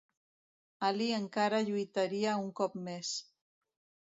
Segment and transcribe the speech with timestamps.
[0.87, 3.13] Ali encara lluitaria un cop més.